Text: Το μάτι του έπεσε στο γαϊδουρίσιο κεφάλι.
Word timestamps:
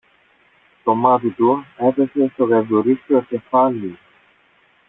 Το 0.83 0.95
μάτι 0.95 1.29
του 1.29 1.65
έπεσε 1.77 2.29
στο 2.33 2.43
γαϊδουρίσιο 2.43 3.21
κεφάλι. 3.21 3.99